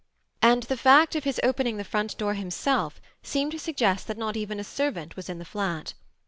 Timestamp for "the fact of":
0.63-1.25